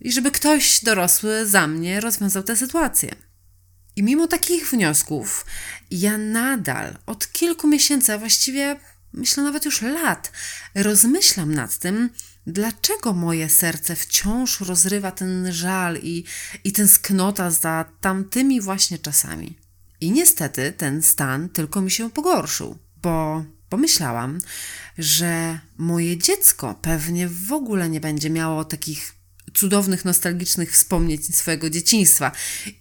i 0.00 0.12
żeby 0.12 0.30
ktoś 0.30 0.84
dorosły 0.84 1.46
za 1.46 1.66
mnie 1.66 2.00
rozwiązał 2.00 2.42
tę 2.42 2.56
sytuację. 2.56 3.14
I 3.96 4.02
mimo 4.02 4.26
takich 4.28 4.70
wniosków, 4.70 5.46
ja 5.90 6.18
nadal 6.18 6.98
od 7.06 7.32
kilku 7.32 7.68
miesięcy, 7.68 8.12
a 8.12 8.18
właściwie 8.18 8.76
myślę 9.12 9.42
nawet 9.42 9.64
już 9.64 9.82
lat, 9.82 10.32
rozmyślam 10.74 11.54
nad 11.54 11.78
tym, 11.78 12.10
dlaczego 12.46 13.12
moje 13.12 13.48
serce 13.48 13.96
wciąż 13.96 14.60
rozrywa 14.60 15.10
ten 15.10 15.52
żal 15.52 15.98
i, 16.02 16.24
i 16.64 16.72
sknota 16.88 17.50
za 17.50 17.84
tamtymi 18.00 18.60
właśnie 18.60 18.98
czasami. 18.98 19.58
I 20.00 20.10
niestety 20.10 20.72
ten 20.72 21.02
stan 21.02 21.48
tylko 21.48 21.80
mi 21.80 21.90
się 21.90 22.10
pogorszył, 22.10 22.78
bo 23.02 23.44
pomyślałam, 23.68 24.38
że 24.98 25.58
moje 25.76 26.18
dziecko 26.18 26.74
pewnie 26.82 27.28
w 27.28 27.52
ogóle 27.52 27.88
nie 27.88 28.00
będzie 28.00 28.30
miało 28.30 28.64
takich 28.64 29.23
cudownych, 29.54 30.04
nostalgicznych 30.04 30.72
wspomnień 30.72 31.18
swojego 31.18 31.70
dzieciństwa. 31.70 32.32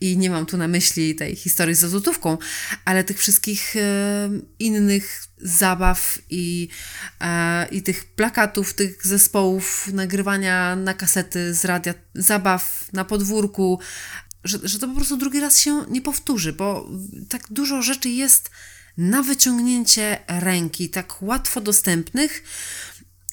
I 0.01 0.17
nie 0.17 0.29
mam 0.29 0.45
tu 0.45 0.57
na 0.57 0.67
myśli 0.67 1.15
tej 1.15 1.35
historii 1.35 1.75
ze 1.75 1.89
złotówką, 1.89 2.37
ale 2.85 3.03
tych 3.03 3.19
wszystkich 3.19 3.75
e, 3.75 4.29
innych 4.59 5.23
zabaw 5.37 6.19
i, 6.29 6.67
e, 7.21 7.67
i 7.71 7.83
tych 7.83 8.05
plakatów, 8.05 8.73
tych 8.73 9.07
zespołów, 9.07 9.87
nagrywania 9.93 10.75
na 10.75 10.93
kasety 10.93 11.53
z 11.53 11.65
radia, 11.65 11.93
zabaw 12.15 12.85
na 12.93 13.05
podwórku, 13.05 13.79
że, 14.43 14.59
że 14.63 14.79
to 14.79 14.87
po 14.87 14.95
prostu 14.95 15.17
drugi 15.17 15.39
raz 15.39 15.59
się 15.59 15.85
nie 15.89 16.01
powtórzy, 16.01 16.53
bo 16.53 16.89
tak 17.29 17.47
dużo 17.49 17.81
rzeczy 17.81 18.09
jest 18.09 18.49
na 18.97 19.23
wyciągnięcie 19.23 20.19
ręki, 20.27 20.89
tak 20.89 21.21
łatwo 21.21 21.61
dostępnych, 21.61 22.43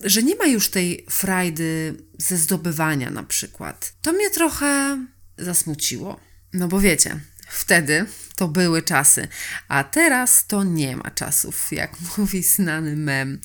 że 0.05 0.23
nie 0.23 0.37
ma 0.37 0.47
już 0.47 0.69
tej 0.69 1.07
frajdy 1.11 1.95
ze 2.19 2.37
zdobywania 2.37 3.11
na 3.11 3.23
przykład. 3.23 3.93
To 4.03 4.13
mnie 4.13 4.31
trochę 4.31 4.99
zasmuciło. 5.39 6.21
No 6.53 6.69
bo 6.69 6.81
wiecie, 6.81 7.21
wtedy 7.49 8.07
to 8.37 8.49
były 8.49 8.83
czasy, 8.83 9.29
a 9.69 9.85
teraz 9.85 10.47
to 10.47 10.65
nie 10.65 10.97
ma 10.97 11.11
czasów, 11.11 11.73
jak 11.73 11.97
mówi 12.19 12.43
znany 12.43 12.97
mem. 12.97 13.41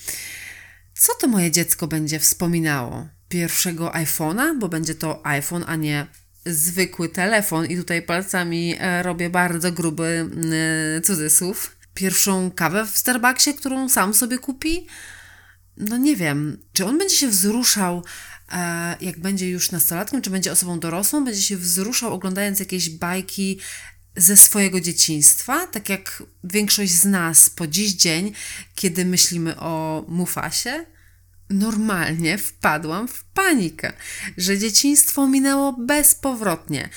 Co 0.93 1.13
to 1.13 1.27
moje 1.27 1.51
dziecko 1.51 1.88
będzie 1.88 2.19
wspominało? 2.19 3.07
Pierwszego 3.29 3.89
iPhone'a, 3.89 4.59
bo 4.59 4.69
będzie 4.69 4.95
to 4.95 5.25
iPhone, 5.25 5.63
a 5.67 5.75
nie 5.75 6.07
zwykły 6.45 7.09
telefon 7.09 7.65
i 7.65 7.77
tutaj 7.77 8.01
palcami 8.01 8.75
e, 8.79 9.03
robię 9.03 9.29
bardzo 9.29 9.71
gruby 9.71 10.29
cudzysłów. 11.03 11.75
pierwszą 11.93 12.51
kawę 12.51 12.85
w 12.85 12.97
Starbucksie, 12.97 13.53
którą 13.53 13.89
sam 13.89 14.13
sobie 14.13 14.38
kupi? 14.38 14.88
No 15.77 15.98
nie 15.98 16.15
wiem, 16.15 16.58
czy 16.74 16.86
on 16.86 16.98
będzie 16.98 17.15
się 17.15 17.27
wzruszał, 17.27 18.03
e, 18.51 18.96
jak 19.01 19.20
będzie 19.20 19.50
już 19.50 19.72
nastolatkiem, 19.72 20.22
czy 20.22 20.29
będzie 20.29 20.51
osobą 20.51 20.79
dorosłą, 20.79 21.25
będzie 21.25 21.41
się 21.41 21.58
wzruszał 21.58 22.13
oglądając 22.13 22.60
jakieś 22.60 22.89
bajki 22.89 23.60
ze 24.15 24.38
swojego 24.38 24.82
dzieciństwa, 24.82 25.67
tak 25.67 25.89
jak 25.89 26.24
większość 26.44 26.91
z 26.91 27.05
nas 27.05 27.50
po 27.50 27.67
dziś 27.67 27.91
dzień, 27.94 28.34
kiedy 28.75 29.05
myślimy 29.05 29.60
o 29.60 30.05
Mufasie, 30.08 30.86
normalnie 31.50 32.38
wpadłam 32.38 33.08
w 33.08 33.24
panikę, 33.24 33.94
że 34.38 34.58
dzieciństwo 34.58 35.27
minęło 35.27 35.74
bezpowrotnie. 35.74 36.89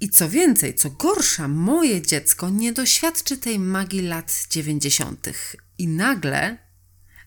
I 0.00 0.10
co 0.10 0.28
więcej, 0.28 0.74
co 0.74 0.90
gorsza, 0.90 1.48
moje 1.48 2.02
dziecko 2.02 2.50
nie 2.50 2.72
doświadczy 2.72 3.36
tej 3.36 3.58
magii 3.58 4.02
lat 4.02 4.46
dziewięćdziesiątych. 4.50 5.56
I 5.78 5.88
nagle 5.88 6.63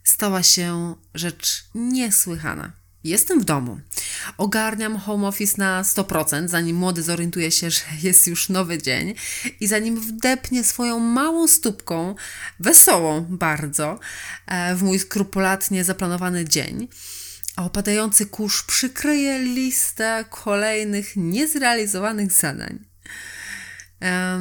stała 0.08 0.44
się 0.44 0.96
rzecz 1.14 1.66
niesłychana. 1.76 2.72
Jestem 3.04 3.42
w 3.42 3.46
domu. 3.46 3.80
Ogarniam 4.38 4.98
home 4.98 5.28
office 5.28 5.56
na 5.58 5.84
100%, 5.84 6.48
zanim 6.48 6.76
młody 6.76 7.04
zorientuje 7.04 7.52
się, 7.52 7.72
że 7.76 7.82
jest 8.02 8.28
już 8.28 8.50
nowy 8.50 8.78
dzień 8.78 9.16
i 9.60 9.68
zanim 9.68 10.02
wdepnie 10.02 10.64
swoją 10.64 11.00
małą 11.00 11.48
stópką, 11.48 12.16
wesołą 12.60 13.26
bardzo, 13.30 14.00
e, 14.46 14.76
w 14.76 14.84
mój 14.84 15.00
skrupulatnie 15.00 15.84
zaplanowany 15.84 16.46
dzień. 16.46 16.88
A 17.56 17.66
opadający 17.66 18.26
kurz 18.26 18.64
przykryje 18.64 19.40
listę 19.40 20.26
kolejnych 20.30 21.16
niezrealizowanych 21.16 22.32
zadań. 22.32 22.80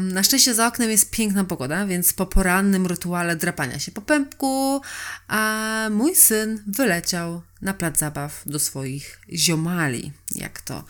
Na 0.01 0.23
szczęście 0.23 0.55
za 0.55 0.67
oknem 0.67 0.91
jest 0.91 1.11
piękna 1.11 1.45
pogoda, 1.45 1.87
więc 1.87 2.13
po 2.13 2.27
porannym 2.27 2.87
rytuale 2.87 3.37
drapania 3.37 3.79
się 3.79 3.93
po 3.93 4.01
pępku, 4.03 4.81
a 5.29 5.89
mój 5.91 6.15
syn 6.15 6.65
wyleciał 6.67 7.43
na 7.63 7.75
plac 7.75 7.99
zabaw 7.99 8.43
do 8.47 8.59
swoich 8.59 9.21
ziomali, 9.33 10.13
jak 10.35 10.61
to 10.61 10.85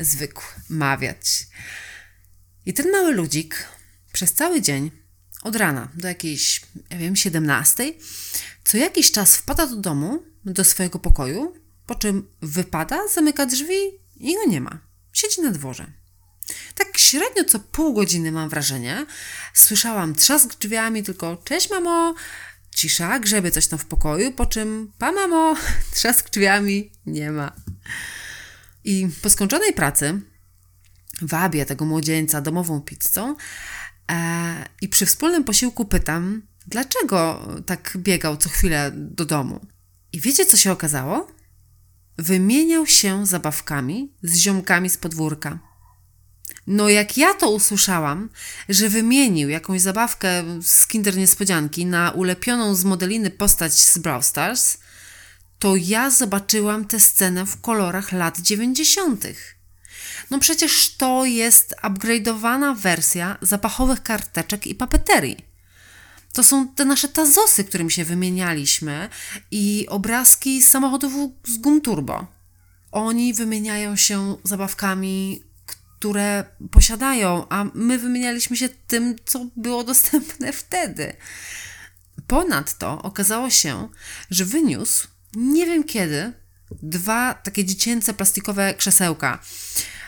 zwykł 0.00 0.42
mawiać. 0.68 1.46
I 2.66 2.74
ten 2.74 2.90
mały 2.90 3.12
ludzik 3.12 3.68
przez 4.12 4.32
cały 4.32 4.62
dzień, 4.62 4.90
od 5.42 5.56
rana 5.56 5.88
do 5.94 6.08
jakiejś, 6.08 6.60
ja 6.90 6.98
wiem, 6.98 7.16
17, 7.16 7.92
co 8.64 8.76
jakiś 8.76 9.12
czas 9.12 9.36
wpada 9.36 9.66
do 9.66 9.76
domu, 9.76 10.22
do 10.44 10.64
swojego 10.64 10.98
pokoju, 10.98 11.54
po 11.86 11.94
czym 11.94 12.28
wypada, 12.42 13.08
zamyka 13.14 13.46
drzwi 13.46 14.00
i 14.16 14.34
go 14.34 14.44
nie 14.48 14.60
ma. 14.60 14.78
Siedzi 15.12 15.40
na 15.40 15.50
dworze. 15.50 15.97
Tak 16.74 16.98
średnio 16.98 17.44
co 17.44 17.58
pół 17.58 17.94
godziny 17.94 18.32
mam 18.32 18.48
wrażenie. 18.48 19.06
Słyszałam 19.54 20.14
trzask 20.14 20.58
drzwiami, 20.58 21.02
tylko 21.02 21.36
cześć 21.44 21.70
mamo, 21.70 22.14
cisza, 22.74 23.18
grzebie 23.18 23.50
coś 23.50 23.66
tam 23.66 23.78
w 23.78 23.84
pokoju, 23.84 24.32
po 24.32 24.46
czym 24.46 24.92
pa 24.98 25.12
mamo, 25.12 25.56
trzask 25.94 26.30
drzwiami, 26.30 26.92
nie 27.06 27.30
ma. 27.30 27.52
I 28.84 29.08
po 29.22 29.30
skończonej 29.30 29.72
pracy 29.72 30.20
wabię 31.22 31.66
tego 31.66 31.84
młodzieńca 31.84 32.40
domową 32.40 32.80
pizzą 32.80 33.36
e, 34.10 34.68
i 34.80 34.88
przy 34.88 35.06
wspólnym 35.06 35.44
posiłku 35.44 35.84
pytam, 35.84 36.42
dlaczego 36.66 37.48
tak 37.66 37.96
biegał 37.96 38.36
co 38.36 38.48
chwilę 38.48 38.92
do 38.94 39.24
domu. 39.24 39.66
I 40.12 40.20
wiecie, 40.20 40.46
co 40.46 40.56
się 40.56 40.72
okazało? 40.72 41.32
Wymieniał 42.18 42.86
się 42.86 43.26
zabawkami 43.26 44.12
z 44.22 44.36
ziomkami 44.36 44.90
z 44.90 44.96
podwórka. 44.96 45.67
No 46.70 46.88
jak 46.88 47.16
ja 47.16 47.34
to 47.34 47.50
usłyszałam, 47.50 48.28
że 48.68 48.88
wymienił 48.88 49.48
jakąś 49.48 49.80
zabawkę 49.80 50.44
z 50.62 50.86
Kinder 50.86 51.16
Niespodzianki 51.16 51.86
na 51.86 52.10
ulepioną 52.10 52.74
z 52.74 52.84
modeliny 52.84 53.30
postać 53.30 53.80
z 53.80 53.98
Brawl 53.98 54.22
Stars, 54.22 54.78
to 55.58 55.76
ja 55.76 56.10
zobaczyłam 56.10 56.84
tę 56.84 57.00
scenę 57.00 57.46
w 57.46 57.60
kolorach 57.60 58.12
lat 58.12 58.40
90. 58.40 59.24
No 60.30 60.38
przecież 60.38 60.96
to 60.96 61.24
jest 61.24 61.74
upgrade'owana 61.82 62.76
wersja 62.76 63.38
zapachowych 63.42 64.02
karteczek 64.02 64.66
i 64.66 64.74
papeterii. 64.74 65.36
To 66.32 66.44
są 66.44 66.68
te 66.68 66.84
nasze 66.84 67.08
tazosy, 67.08 67.64
którymi 67.64 67.90
się 67.90 68.04
wymienialiśmy 68.04 69.08
i 69.50 69.86
obrazki 69.88 70.62
samochodów 70.62 71.12
z 71.44 71.56
gum 71.56 71.80
turbo. 71.80 72.26
Oni 72.92 73.34
wymieniają 73.34 73.96
się 73.96 74.36
zabawkami 74.44 75.47
które 75.98 76.44
posiadają, 76.70 77.48
a 77.48 77.64
my 77.74 77.98
wymienialiśmy 77.98 78.56
się 78.56 78.68
tym, 78.68 79.16
co 79.24 79.46
było 79.56 79.84
dostępne 79.84 80.52
wtedy. 80.52 81.16
Ponadto 82.26 83.02
okazało 83.02 83.50
się, 83.50 83.88
że 84.30 84.44
wyniósł, 84.44 85.08
nie 85.34 85.66
wiem 85.66 85.84
kiedy, 85.84 86.32
dwa 86.82 87.34
takie 87.34 87.64
dziecięce 87.64 88.14
plastikowe 88.14 88.74
krzesełka, 88.74 89.38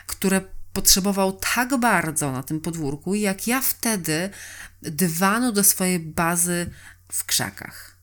które 0.06 0.40
potrzebował 0.72 1.32
tak 1.54 1.76
bardzo 1.76 2.32
na 2.32 2.42
tym 2.42 2.60
podwórku, 2.60 3.14
jak 3.14 3.46
ja 3.46 3.60
wtedy 3.60 4.30
dywanu 4.82 5.52
do 5.52 5.64
swojej 5.64 5.98
bazy 5.98 6.70
w 7.12 7.24
krzakach. 7.24 7.96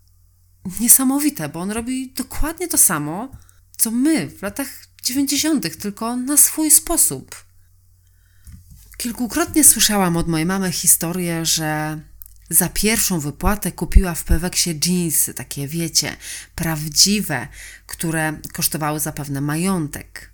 Niesamowite, 0.79 1.49
bo 1.49 1.59
on 1.59 1.71
robi 1.71 2.11
dokładnie 2.11 2.67
to 2.67 2.77
samo, 2.77 3.31
co 3.77 3.91
my 3.91 4.29
w 4.29 4.41
latach 4.41 4.67
90., 5.03 5.77
tylko 5.77 6.15
na 6.15 6.37
swój 6.37 6.71
sposób. 6.71 7.46
Kilkukrotnie 8.97 9.63
słyszałam 9.63 10.17
od 10.17 10.27
mojej 10.27 10.45
mamy 10.45 10.71
historię, 10.71 11.45
że 11.45 11.99
za 12.49 12.69
pierwszą 12.69 13.19
wypłatę 13.19 13.71
kupiła 13.71 14.13
w 14.13 14.23
Peweksie 14.23 14.79
jeansy, 14.85 15.33
takie 15.33 15.67
wiecie, 15.67 16.15
prawdziwe, 16.55 17.47
które 17.87 18.39
kosztowały 18.53 18.99
zapewne 18.99 19.41
majątek. 19.41 20.31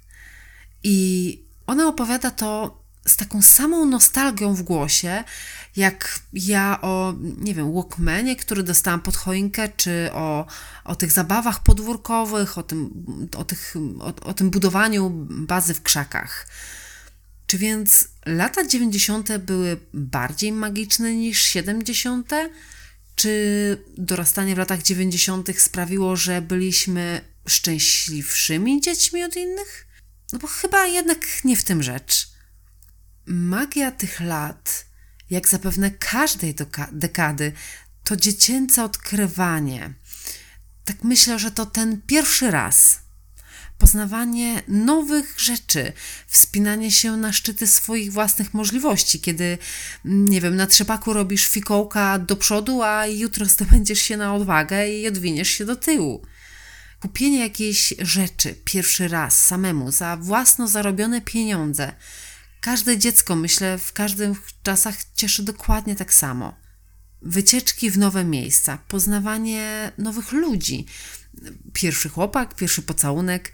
I 0.84 1.40
ona 1.68 1.88
opowiada 1.88 2.32
to 2.32 2.84
z 3.08 3.18
taką 3.18 3.42
samą 3.42 3.86
nostalgią 3.86 4.54
w 4.54 4.62
głosie, 4.62 5.24
jak 5.76 6.20
ja 6.34 6.80
o, 6.82 7.14
nie 7.38 7.54
wiem, 7.54 7.74
Walkmanie, 7.74 8.36
który 8.36 8.64
dostałam 8.64 9.02
pod 9.02 9.16
choinkę, 9.16 9.70
czy 9.70 10.10
o, 10.14 10.46
o 10.84 10.96
tych 10.96 11.12
zabawach 11.12 11.64
podwórkowych, 11.64 12.58
o 12.58 12.64
tym, 12.64 13.06
o, 13.38 13.44
tych, 13.44 13.76
o, 14.00 14.06
o 14.06 14.34
tym 14.34 14.50
budowaniu 14.50 15.10
bazy 15.30 15.74
w 15.74 15.82
krzakach. 15.82 16.48
Czy 17.54 17.58
więc 17.58 18.08
lata 18.26 18.68
90. 18.68 19.38
były 19.38 19.80
bardziej 19.94 20.52
magiczne 20.52 21.16
niż 21.16 21.42
70.? 21.42 22.32
Czy 23.16 23.84
dorastanie 23.98 24.56
w 24.56 24.58
latach 24.58 24.82
90. 24.82 25.62
sprawiło, 25.62 26.16
że 26.16 26.42
byliśmy 26.42 27.22
szczęśliwszymi 27.48 28.82
dziećmi 28.82 29.24
od 29.24 29.36
innych? 29.36 29.88
No 30.32 30.40
bo 30.40 30.48
chyba 30.48 30.86
jednak 30.86 31.20
nie 31.44 31.58
w 31.58 31.64
tym 31.64 31.84
rzecz. 31.84 32.28
Magia 33.26 33.92
tych 33.92 34.20
lat, 34.20 34.86
jak 35.30 35.48
zapewne 35.48 35.92
każdej 35.92 36.56
dekady, 36.92 37.52
to 38.04 38.16
dziecięce 38.16 38.84
odkrywanie. 38.84 39.94
Tak 40.86 41.04
myślę, 41.04 41.40
że 41.40 41.52
to 41.52 41.66
ten 41.66 42.02
pierwszy 42.02 42.52
raz, 42.52 43.03
poznawanie 43.84 44.62
nowych 44.68 45.36
rzeczy, 45.38 45.94
wspinanie 46.28 46.92
się 46.92 47.18
na 47.18 47.34
szczyty 47.34 47.68
swoich 47.68 48.14
własnych 48.14 48.54
możliwości, 48.54 49.20
kiedy, 49.20 49.58
nie 50.06 50.42
wiem, 50.42 50.56
na 50.56 50.68
trzepaku 50.68 51.14
robisz 51.14 51.48
fikołka 51.48 52.20
do 52.20 52.36
przodu, 52.36 52.82
a 52.82 53.08
jutro 53.08 53.46
zdobędziesz 53.46 54.00
się 54.00 54.18
na 54.18 54.36
odwagę 54.36 54.90
i 54.90 55.08
odwiniesz 55.08 55.50
się 55.50 55.66
do 55.66 55.76
tyłu. 55.76 56.26
Kupienie 57.00 57.40
jakiejś 57.40 57.94
rzeczy 58.00 58.56
pierwszy 58.66 59.08
raz 59.08 59.46
samemu 59.46 59.92
za 59.92 60.18
własno 60.18 60.68
zarobione 60.68 61.22
pieniądze. 61.22 61.94
Każde 62.62 62.98
dziecko, 62.98 63.36
myślę, 63.36 63.78
w 63.78 63.94
każdych 63.94 64.38
czasach 64.64 64.96
cieszy 65.16 65.44
dokładnie 65.44 65.96
tak 65.96 66.14
samo. 66.14 66.56
Wycieczki 67.22 67.92
w 67.92 67.98
nowe 67.98 68.24
miejsca, 68.24 68.78
poznawanie 68.88 69.92
nowych 69.98 70.32
ludzi, 70.32 70.86
pierwszy 71.74 72.10
chłopak, 72.10 72.56
pierwszy 72.56 72.82
pocałunek, 72.82 73.52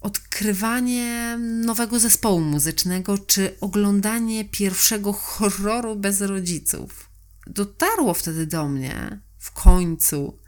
odkrywanie 0.00 1.38
nowego 1.40 1.98
zespołu 1.98 2.40
muzycznego 2.40 3.18
czy 3.18 3.56
oglądanie 3.60 4.44
pierwszego 4.44 5.12
horroru 5.12 5.96
bez 5.96 6.20
rodziców. 6.20 7.10
Dotarło 7.46 8.14
wtedy 8.14 8.46
do 8.46 8.68
mnie 8.68 9.20
w 9.38 9.50
końcu, 9.50 10.38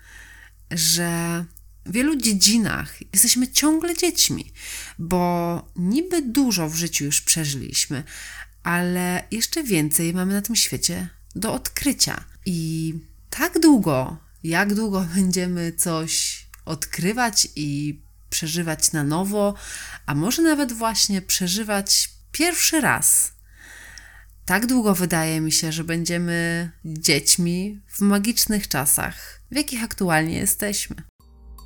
że 0.70 1.44
w 1.86 1.92
wielu 1.92 2.16
dziedzinach 2.16 3.12
jesteśmy 3.12 3.48
ciągle 3.48 3.96
dziećmi, 3.96 4.52
bo 4.98 5.72
niby 5.76 6.22
dużo 6.22 6.68
w 6.68 6.74
życiu 6.74 7.04
już 7.04 7.20
przeżyliśmy, 7.20 8.04
ale 8.62 9.24
jeszcze 9.30 9.64
więcej 9.64 10.14
mamy 10.14 10.34
na 10.34 10.42
tym 10.42 10.56
świecie 10.56 11.08
do 11.34 11.52
odkrycia. 11.54 12.24
I 12.46 12.94
tak 13.30 13.60
długo, 13.60 14.16
jak 14.44 14.74
długo 14.74 15.06
będziemy 15.14 15.72
coś 15.72 16.41
odkrywać 16.64 17.48
i 17.56 18.00
przeżywać 18.30 18.92
na 18.92 19.04
nowo, 19.04 19.54
a 20.06 20.14
może 20.14 20.42
nawet 20.42 20.72
właśnie 20.72 21.22
przeżywać 21.22 22.10
pierwszy 22.32 22.80
raz. 22.80 23.32
Tak 24.44 24.66
długo 24.66 24.94
wydaje 24.94 25.40
mi 25.40 25.52
się, 25.52 25.72
że 25.72 25.84
będziemy 25.84 26.70
dziećmi 26.84 27.80
w 27.88 28.00
magicznych 28.00 28.68
czasach, 28.68 29.40
w 29.50 29.56
jakich 29.56 29.84
aktualnie 29.84 30.38
jesteśmy. 30.38 30.96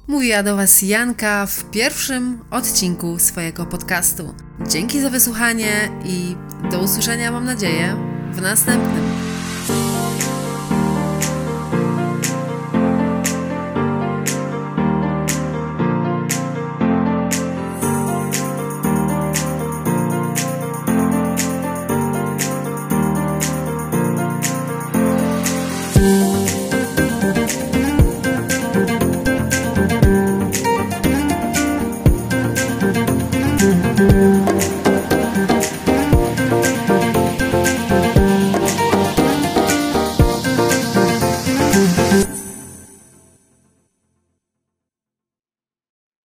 Mówiła 0.08 0.42
do 0.42 0.56
Was 0.56 0.82
Janka 0.82 1.46
w 1.46 1.70
pierwszym 1.70 2.44
odcinku 2.50 3.18
swojego 3.18 3.66
podcastu. 3.66 4.34
Dzięki 4.68 5.00
za 5.00 5.10
wysłuchanie 5.10 5.90
i 6.04 6.36
do 6.70 6.80
usłyszenia, 6.80 7.32
mam 7.32 7.44
nadzieję, 7.44 7.96
w 8.32 8.40
następnym. 8.40 9.25